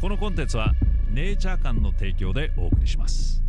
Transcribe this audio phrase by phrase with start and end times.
[0.00, 0.74] このコンテンツは
[1.10, 3.42] ネイチャー館の提供でお送りします。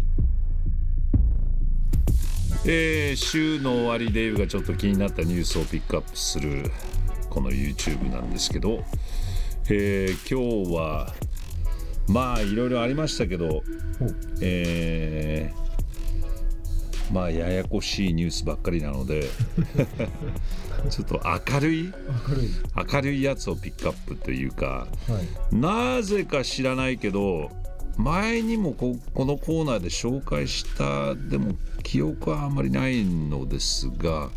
[2.65, 6.71] えー、週の終わりデイブがちょっと気になったニュースをピックアップする
[7.29, 8.83] この YouTube なんですけど、
[9.69, 11.13] えー、今日は
[12.07, 13.63] まあいろいろありましたけど、
[14.41, 15.66] えー、
[17.11, 19.23] まあややこしいニュースばっかりなので
[20.89, 21.21] ちょっと
[21.53, 21.93] 明るい
[22.75, 23.23] 明るい。
[23.23, 25.19] やつをピックアップというか、は
[25.51, 27.51] い、なぜか知らないけど
[27.97, 34.29] 前にもここのコーナーで紹介したでも記憶はあんまりないのですが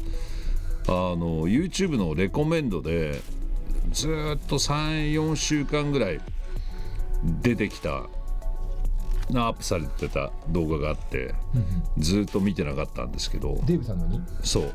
[0.87, 3.21] あの YouTube のレコメンドで
[3.93, 6.21] ずっと34週間ぐらい
[7.43, 8.05] 出てきた
[9.39, 11.35] アップされてた動画があって、
[11.99, 14.21] ずっと見てなかったんですけどデーブさんのに？
[14.43, 14.73] そう。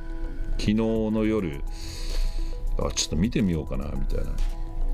[0.57, 1.61] 昨日の夜
[2.79, 4.31] あちょっと見てみようかなみたいな。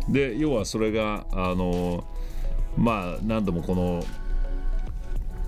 [0.09, 2.03] で要はそれがあの
[2.75, 4.03] まあ何度もこの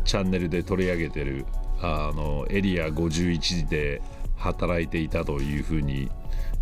[0.06, 1.46] チャンネルで取り上げてる
[1.82, 4.02] あのエリア51で
[4.38, 6.12] 働いていたというふうに、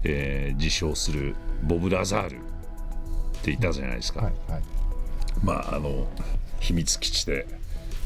[0.03, 2.39] えー、自称するボブ・ラザールっ
[3.43, 4.21] ていたじゃないですか。
[4.21, 4.61] はいはい、
[5.43, 6.07] まああの
[6.61, 7.45] 秘密基地で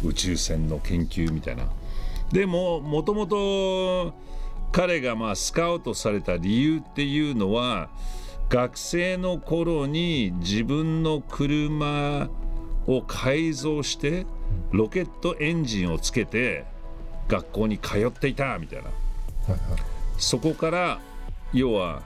[0.03, 1.69] 宇宙船の研究みたいな。
[2.31, 4.13] でももともと
[4.71, 7.89] 彼がまあスカウトされた理由っていうのは
[8.49, 12.29] 学生の頃に自分の車
[12.87, 14.25] を改造して
[14.71, 16.65] ロケットエンジンをつけて
[17.27, 18.91] 学校に通っていたみたいな、は
[19.49, 19.59] いはい、
[20.17, 20.99] そこから
[21.53, 22.01] 要は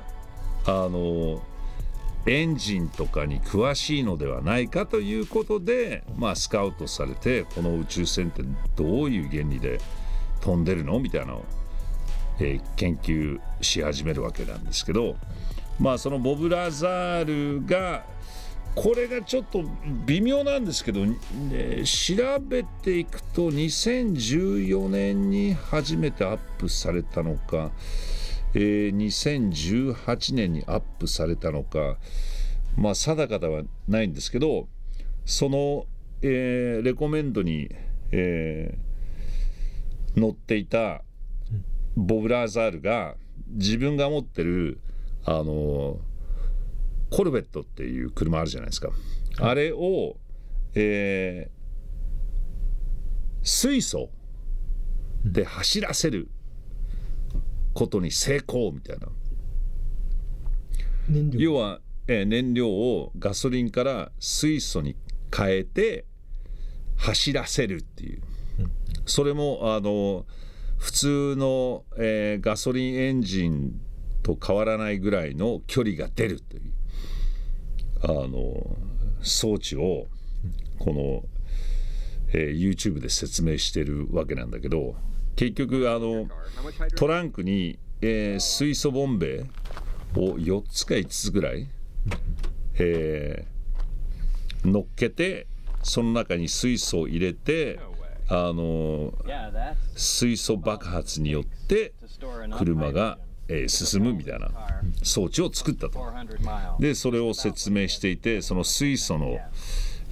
[0.66, 1.41] あの
[2.30, 8.44] エンジンとかに詳しいのではないかということで、まあ、スカウトされてこの宇宙船って
[8.75, 9.80] どういう原理で
[10.39, 11.45] 飛んでるのみたいなのを、
[12.39, 15.16] えー、研究し始めるわけなんですけど、
[15.80, 18.03] まあ、そのボブ・ラザールが
[18.75, 19.63] これがちょっと
[20.05, 21.17] 微妙なんですけど、ね、
[21.83, 27.72] 調べていくと2014年に初めてアップされたのか、
[28.53, 31.97] えー、2018年にアップされたのか
[32.75, 34.67] まあ定かではないんですけど
[35.25, 35.85] その、
[36.21, 37.69] えー、レコメンドに、
[38.11, 41.03] えー、載っていた
[41.95, 43.15] ボブ・ラーザールが
[43.47, 44.79] 自分が持ってる
[45.25, 45.99] あの
[47.11, 48.89] コルベットっていう車あるじゃないですか、
[49.39, 50.16] あれを、
[50.75, 54.09] えー、水素
[55.25, 56.29] で走らせる
[57.74, 59.07] ことに成功みたいな。
[61.34, 64.96] 要は、えー、燃料をガソリンから水素に
[65.35, 66.06] 変えて
[66.97, 68.22] 走らせるっていう、
[69.06, 70.25] それもあの
[70.78, 73.79] 普通の、えー、ガソリンエンジン
[74.22, 76.74] と変わらないぐらいの距離が出るという。
[78.02, 78.78] あの
[79.22, 80.08] 装置を
[80.78, 81.24] この、
[82.34, 84.96] えー、YouTube で説明してるわけなんだけど
[85.39, 86.27] 結局あの
[86.97, 89.45] トランクに、えー、水素ボンベ
[90.17, 91.69] を4つか5つぐらい、
[92.77, 95.47] えー、乗っけて
[95.81, 97.79] その中に水素を入れて
[98.28, 99.13] あの
[99.95, 101.94] 水素爆発によって
[102.57, 103.17] 車が
[103.51, 104.51] えー、進むみたいな
[105.01, 105.99] 装置を作ったと。
[106.79, 109.39] でそれを説明していてその水素の、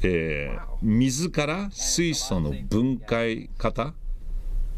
[0.01, 3.93] えー、水から水素の分解方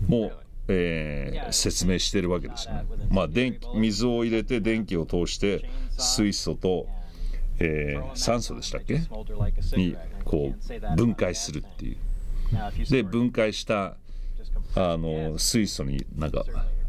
[0.08, 0.32] も、
[0.68, 2.86] えー、説明してるわけですよね。
[3.10, 6.88] まあ電水を入れて電気を通して水素と、
[7.60, 9.02] えー、酸素でしたっけ？
[9.76, 11.98] にこう分解するっていう。
[12.90, 13.98] で分解した
[14.76, 16.44] あの水素になんか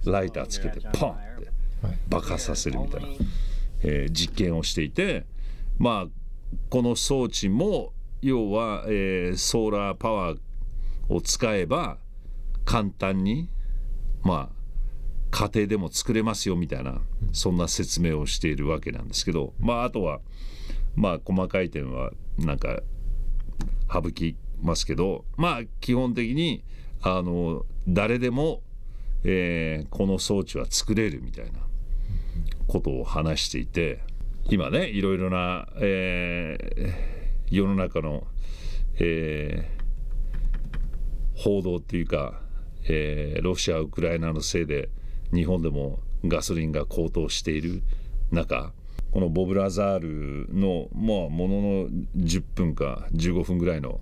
[0.06, 1.50] ライターつけてポンって
[2.08, 3.08] 爆発させるみたいな、
[3.82, 5.26] えー、実験をしていて
[5.78, 6.08] まあ
[6.70, 10.38] この装置も要は、えー、ソーラーパワー
[11.10, 11.98] を使えば
[12.70, 13.48] 簡単に
[14.22, 14.56] まあ
[15.32, 17.00] 家庭でも作れますよみたいな
[17.32, 20.20] そんな説明をしているわけなんですけどまああとは
[20.94, 22.80] まあ細かい点はなんか
[23.92, 26.62] 省きますけどまあ基本的に
[27.02, 28.62] あの誰でも、
[29.24, 31.58] えー、この装置は作れるみたいな
[32.68, 33.98] ことを話していて
[34.48, 38.28] 今ねいろいろな、えー、世の中の、
[39.00, 42.48] えー、報道っていうか、
[42.84, 44.88] えー、ロシアウクライナのせいで
[45.32, 47.82] 日本でもガソリンが高騰している
[48.30, 48.72] 中
[49.10, 54.00] このボブ・ラザールの、まあ、ものの10分か15分ぐらいの、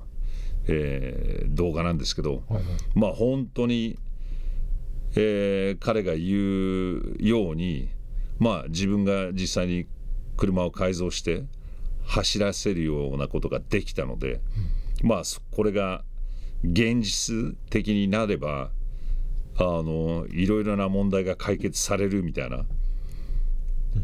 [0.67, 2.65] えー、動画なんですけど、はいはい、
[2.95, 3.99] まあ本当に、
[5.17, 7.89] えー、彼が言うように
[8.39, 9.87] まあ自分が実際に
[10.37, 11.45] 車を改造して
[12.07, 14.41] 走らせるようなことができたので、
[15.03, 16.05] まあこれが
[16.65, 18.71] 現実的になれば
[19.57, 22.65] あのいろいろな問題が解決されるみたいな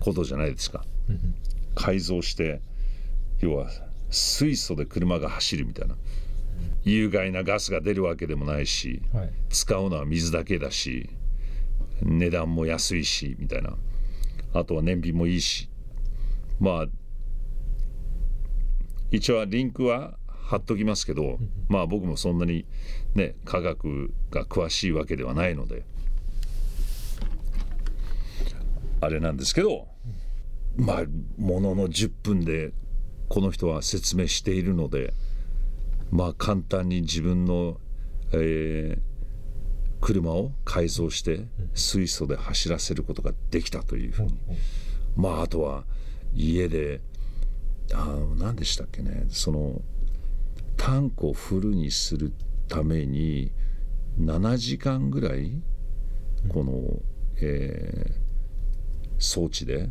[0.00, 0.84] ことじゃないですか。
[1.74, 2.60] 改造して
[3.40, 3.68] 要は
[4.10, 5.96] 水素で車が走るみたいな。
[6.84, 9.30] 有害なガスが出るわけでもないし、はい。
[9.48, 11.08] 使うのは水だけだし
[12.02, 13.76] 値段も安いしみたいな。
[14.52, 15.68] あとは燃費もいいし。
[16.60, 16.86] まあ
[19.10, 21.38] 一応リンクは貼っときますけど、
[21.68, 22.66] まあ僕もそんなに
[23.14, 25.84] ね科学が詳しいわけではないので
[29.00, 29.88] あれなんですけど
[30.76, 31.04] まあ
[31.38, 32.72] ものの10分で
[33.28, 35.14] この人は説明しているので
[36.10, 37.78] まあ簡単に自分の、
[38.32, 39.14] えー
[40.04, 44.38] 車を改造して水素で走らせることができたというふうに、
[45.16, 45.84] まああとは
[46.34, 47.00] 家で
[47.94, 49.80] あの何でしたっけねその
[50.76, 52.32] タンクをフルにする
[52.68, 53.52] ために
[54.18, 55.52] 7時間ぐらい
[56.48, 56.82] この、
[57.40, 58.24] えー
[59.16, 59.90] 装置で、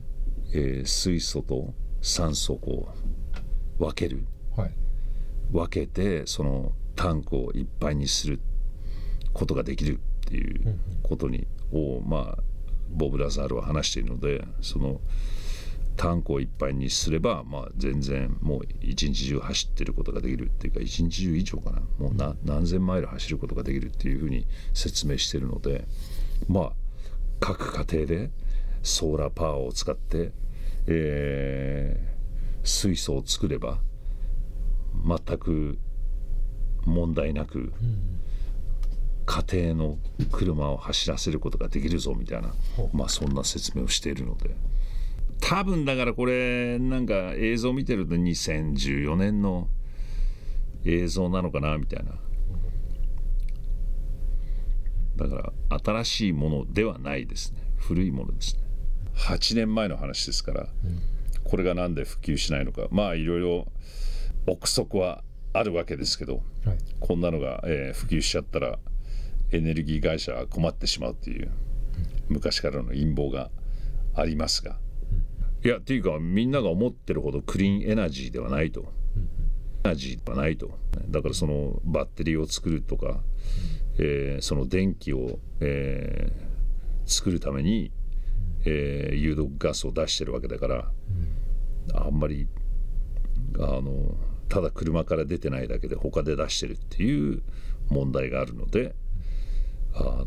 [0.54, 2.94] えー水素と酸素をこ
[3.80, 4.26] う分ける。
[4.56, 4.72] はい。
[5.52, 8.40] 分けてそのタンクをいっぱいにする
[9.34, 12.44] ことができるっていうことにをまあ
[12.90, 15.00] ボブ・ラザールは話しているのでその
[15.96, 21.82] タンクをいっぱいにすれば、まあ、全然もう一日中走ってることができるっていうか一日中以上かな。
[22.00, 25.86] もうな何千マイル走ることができるっていうふうに説明しているので
[26.48, 26.72] まあ
[27.40, 28.32] 各家庭で
[28.82, 30.32] ソーラーパワーを使って、
[30.88, 32.14] えー
[32.64, 33.80] 水素を作れば
[35.06, 35.78] 全く
[36.86, 37.74] 問題なく
[39.26, 39.98] 家庭の
[40.32, 42.54] 車を走らせることができるぞみたいな
[42.94, 44.56] まあそんな説明をしているので
[45.46, 49.68] 多分だからこれなんか映像見てると2014年の
[50.86, 52.14] 映像なのかなみたいな。
[55.18, 57.60] だから新しいものではないですね。
[57.78, 58.64] 古いものですね。
[59.16, 60.68] 8年前の話ですから、
[61.44, 62.88] これがなんで普及しないのか。
[62.90, 63.68] まあいろいろ
[64.48, 66.78] 憶測はあるわけですけどはい。
[67.02, 68.80] こんなのが、えー普及しちゃったら
[69.52, 71.52] エネルギー会社は困ってしまうっていう
[72.30, 73.52] 昔からの陰謀が
[74.16, 74.78] ありますが
[75.64, 78.92] いやっていうかみんなが思ってるほどクリーンエナジーではないと。
[79.86, 80.78] エナジーではないと。
[81.10, 83.22] だからそのバッテリーを作るとか、
[83.98, 86.54] えーその電気を、えー
[87.06, 87.92] 作るために、
[88.66, 90.92] えー有毒ガスを出してるわけだから
[91.94, 92.48] あんまり
[93.56, 94.16] あの
[94.48, 97.42] ただ車から出てないだけで他で出してるっていう
[97.90, 98.96] 問題があるので
[99.96, 100.26] あの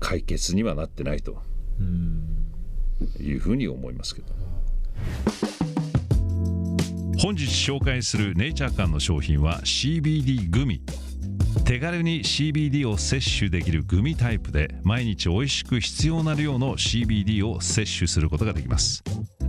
[0.00, 1.38] 解決にはなってないと
[3.18, 4.28] いうふうに思いますけど。
[7.18, 10.82] 本日紹介するネイチャー館の商品は CBD グミ。
[11.64, 19.02] 手軽に CBD を摂取できるグミタイプで毎日美味しく必要な量の CBD を摂取することができます。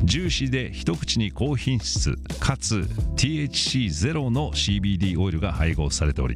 [0.04, 6.36] ジューシーで一口に高品質かつ THC ゼロの CBD オイルが配合されており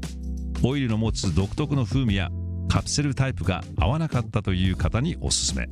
[0.63, 2.29] オイルの持つ独特の風味や
[2.69, 5.67] カプセルタイプが合わなかったという方におすすめ。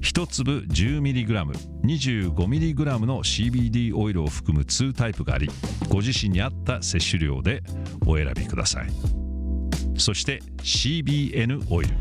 [0.00, 5.48] 1粒 10mg25mg の CBD オイルを含む2タイプがあり
[5.88, 7.62] ご自身に合った摂取量で
[8.06, 8.88] お選びください。
[9.96, 11.94] そして CBN オイル。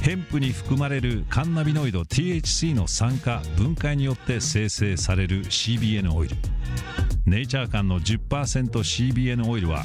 [0.00, 6.36] ヘンプに含まれるカンナビノイド THC の酸化分解によって生成される CBN オイル。
[7.26, 9.84] ネイチャー間の 10%CBN オイルは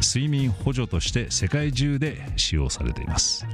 [0.00, 3.46] 睡眠補助として世界中で使用されています。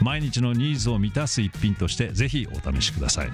[0.00, 3.30] 毎日のニーズを満たす一品としてぜひお試しください。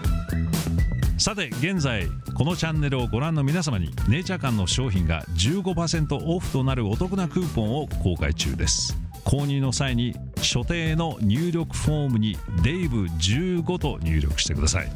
[1.18, 8.96] さて現在このチャンネルをご覧の皆様にネイチャー館の商品が15%オフとなるお得なクーポンを公開中です。
[9.24, 14.92] 購入の際に所定の入力フォームに「デイブ15」と入力してください。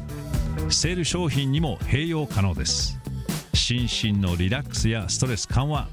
[0.69, 2.99] セール商品にも併用可能です。
[3.53, 5.87] 心身のリラックスやストレス緩和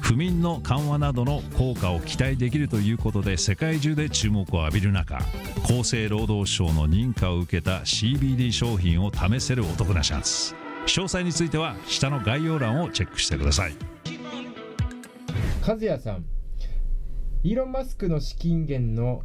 [0.00, 5.18] 不眠の緩和などの効果を期待できるということで世界中で注目を浴びる中
[5.64, 10.54] 厚生労働省の認可を受けた CBD 商品を試せるお得なチャンス。
[10.86, 13.74] 詳細については下の概要欄をチェックしてください。
[15.66, 16.24] 和也さん
[17.44, 19.22] イーロン・マスクの資金源の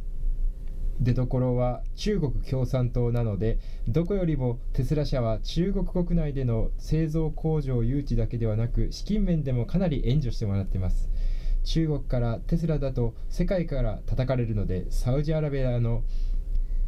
[1.00, 3.58] 出どころは中国共産党なので
[3.88, 11.08] どこよりもテスラ社は中国国内での製造工場誘致だけではなく資金面でもかなり援助してもらっています。
[11.64, 16.02] 中国からテスラだと世界から叩かれるのでサウジアラビアの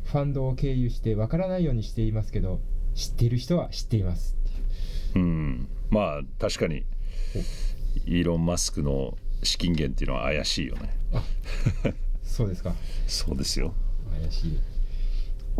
[0.05, 2.61] ファンドを経由してわからないようにしていますけど
[2.95, 4.37] 知っている人は知っています。
[5.15, 5.69] うん。
[5.91, 6.85] まあ確かに
[8.07, 10.91] イーロン・マスクの資金源っていうのは怪しいよね
[12.23, 12.75] そうですか
[13.07, 13.75] そうですよ
[14.11, 14.59] 怪しい。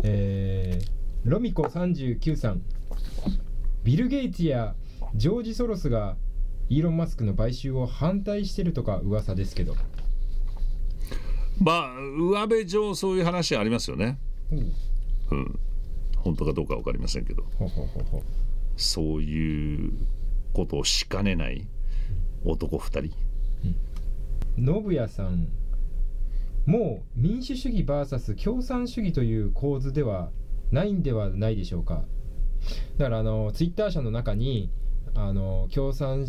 [0.03, 2.61] えー、ロミコ39さん。
[3.83, 4.75] ビル・ゲイツや
[5.15, 6.17] ジョージ・ソロスが
[6.69, 9.75] イーロン・マスクの買収を反対してるとか噂ですけど。
[11.59, 14.19] まあ上辺上そういう話ありますよね。
[14.51, 14.55] う。
[14.55, 14.59] ん
[15.31, 15.59] うん。
[16.17, 17.45] 本当かどうか分かりませんけど。
[18.75, 19.91] そういう
[20.53, 21.67] ことをしかねない
[22.43, 23.15] 男2人。
[24.57, 25.47] 信也さん
[26.67, 30.31] もう民主主義 VS 共産主義という構図では
[30.69, 32.03] ないんではないでしょうか。
[32.97, 34.69] だからあのツイッター社の中に
[35.15, 36.25] あの共産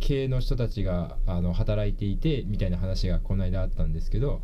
[0.00, 4.40] 系の人たちがあの働いていてみたいな話がこの間あったんですけど。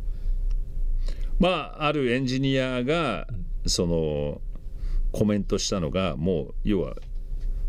[1.39, 3.27] まああるエンジニアが
[3.65, 4.41] その
[5.11, 6.95] コメントしたのがもう要は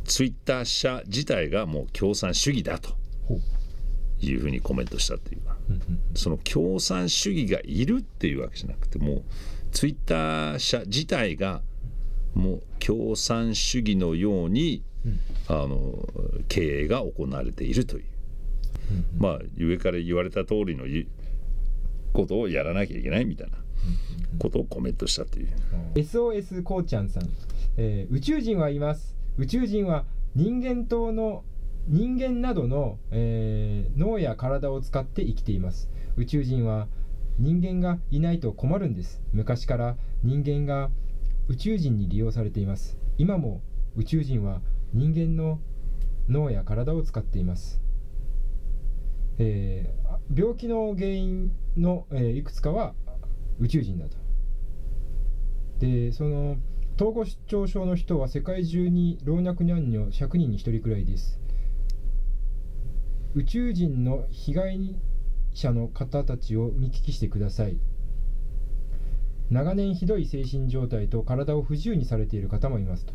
[0.04, 2.90] ツイッター社自体がもう共産主義だと
[4.20, 5.40] いうふうにコメントしたっていう。
[5.40, 5.55] か
[6.14, 9.22] その共産主義がいるっていうわけじゃなくてもう
[9.72, 11.62] ツイッター社自体が
[12.34, 14.82] もう共産主義のように、
[15.48, 15.94] あの
[16.48, 18.04] 経営が行われているという、
[19.18, 21.08] まあ上から言われた通りのい
[22.12, 23.56] ことをやらなきゃいけないみたいな
[24.38, 25.48] ことをコメントしたという。
[25.94, 27.28] SOS こうちゃんさん、
[27.76, 29.14] えー宇宙人はいます。
[29.38, 30.04] 宇宙人は
[30.34, 31.44] 人間島の
[31.88, 35.88] 人間などの、えー脳や体を使って生きています。
[36.16, 36.88] 宇宙人は
[37.38, 39.22] 人間がいないと困るんです。
[39.32, 40.90] 昔から人間が
[41.48, 42.98] 宇宙人に利用されています。
[43.18, 43.62] 今も
[43.94, 44.60] 宇宙人は
[44.92, 45.60] 人間の
[46.28, 47.80] 脳や体を使っています。
[49.38, 52.94] えー病気の原因の、えーいくつかは
[53.60, 54.16] 宇宙人だと。
[55.78, 56.56] でその
[56.96, 61.38] 統合失調症の人は世界中に老若男女100人に1人くらいです。
[63.36, 64.96] 宇宙人の被害
[65.52, 67.76] 者の方たちを見聞きしてください。
[69.50, 73.12] 長年ひどい精神状態と体を不自由にされている方もいますと。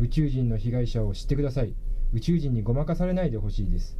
[0.00, 1.72] 宇宙人の被害者を知ってください。
[2.12, 3.96] 宇宙人にごまかされないでほしいです。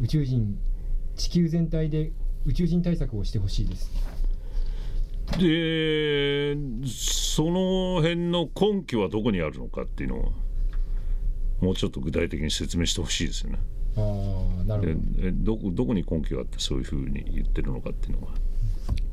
[0.00, 0.56] 宇宙人
[1.16, 2.12] 地球全体で
[2.46, 3.90] 宇宙人対策をしてほしいです。
[5.36, 6.56] で
[6.86, 10.32] その辺の根拠はどこにあるのかっていうのを
[11.60, 13.58] もうちょっと具体的に説明してほしいですよね。
[13.98, 15.00] ああなるほ
[15.42, 15.56] ど。
[15.56, 18.32] どこどこに根拠があってそういうふうに言ってるのかっていうのは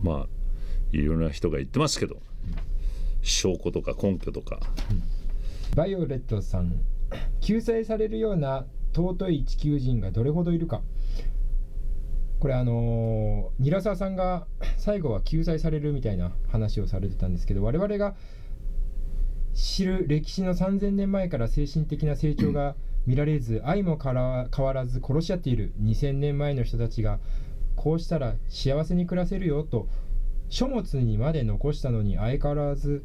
[0.01, 0.27] まあ
[0.91, 2.17] いろんな人が言ってますけど
[3.21, 4.59] 証拠とか根拠とか。
[5.75, 6.73] バイオレットさん
[7.41, 10.81] 救済されるような尊い地球人がどれほどいるか。
[12.39, 14.45] これあのー、韮沢さんが
[14.77, 18.15] 最後は救済されるみたいな話をされてたんですけど我々が
[19.53, 22.75] 知る歴史の3000年前から精神的な成長が
[23.05, 25.73] 見られず愛も変わらず殺し合っている。
[25.81, 27.19] 2000年前の人たちが
[27.75, 29.87] こうしたら幸せに暮らせるよと
[30.49, 33.03] 書物にまで残したのに相変わらず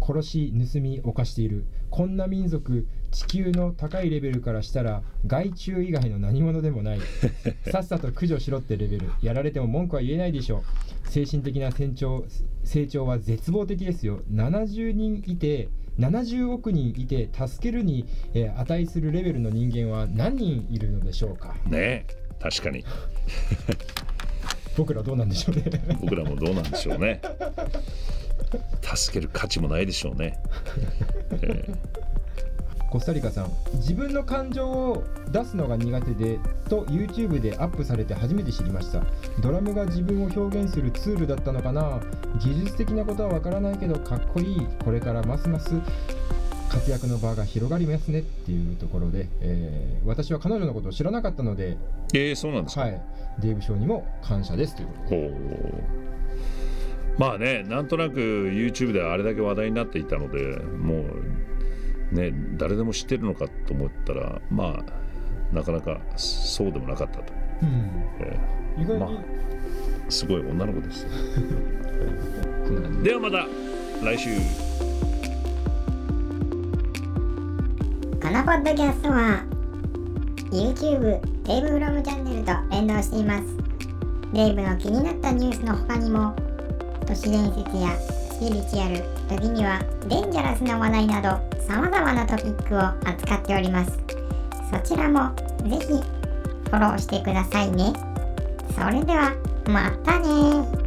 [0.00, 1.64] 殺し盗み犯している。
[1.90, 7.00] こんな民族地球の高いレベルからしたら害虫以外の何者でもない。
[7.70, 9.10] さっさと駆除しろってレベル。
[9.20, 10.64] やられても文句は言えないでしょ
[11.04, 12.24] 精神的な成長
[12.64, 14.22] 成長は絶望的ですよ。
[14.32, 21.54] 70人いて70億人いて助けるに、えー値するレベルの人間は何人いるのでしょうか？
[21.66, 22.06] ね
[22.40, 22.84] 確かに。
[24.76, 25.64] 僕らどうなんでしょうね。
[26.00, 27.20] 僕らもどうなんでしょうね。
[28.82, 30.38] 助ける価値もないでしょうね、
[31.40, 31.74] え
[32.92, 39.02] コスタリカさん自分の感情を出すのが苦手でと YouTube でアップされて初めて知りました。
[39.40, 42.00] ドラムが自分を表現するツールだったのかな。
[42.38, 44.66] 技術的なことはわからないけどかっこいい。
[44.84, 45.70] これからますます
[46.70, 48.20] 活躍の場が広がりますね。
[48.20, 53.00] っていうところで、えー私は彼女のことを知らなかったので、ーえーそうなんですか、はい、
[53.40, 54.76] デーブ・ショーにも感謝です。
[54.76, 56.12] ということで。
[57.18, 61.04] まあねなんとなく YouTube であれだけ話題になっていたのでもう
[62.12, 67.90] ね誰でも知ってるのかと思ったらまあなかなかそうでもなかったと、うん。
[68.20, 68.38] え
[68.78, 69.42] 意外に、まー
[70.08, 71.06] すごい女の子です。
[73.02, 73.46] ではまた
[74.04, 74.30] 来週。
[78.20, 79.44] カのポッドキャストは
[80.50, 83.44] YouTube デイブフロムチャンネルと連動しています。
[84.32, 86.34] デイブの気になったニュースの他にも
[87.06, 87.90] 都市伝説や
[88.42, 91.28] スピリチュアル時にはデンジャラスな話題など
[91.64, 93.92] 様々なトピックを扱っております。
[94.68, 95.32] そちらも
[95.62, 97.92] ぜひフォローしてくださいね。
[98.74, 99.32] それでは
[99.68, 100.81] またね